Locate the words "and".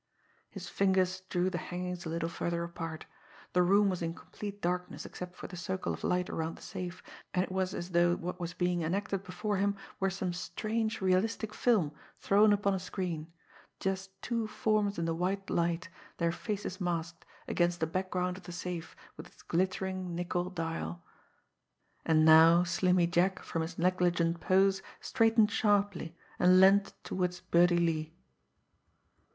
7.35-7.43, 22.07-22.25, 26.39-26.59